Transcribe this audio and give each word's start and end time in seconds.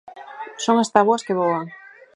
Son 0.63 0.75
as 0.83 0.91
táboas 0.95 1.25
que 1.27 1.37
voan. 1.39 1.65